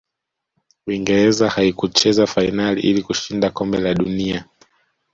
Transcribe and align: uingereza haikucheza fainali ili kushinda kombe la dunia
uingereza 0.87 1.49
haikucheza 1.49 2.27
fainali 2.27 2.81
ili 2.81 3.03
kushinda 3.03 3.49
kombe 3.49 3.77
la 3.77 3.93
dunia 3.93 4.45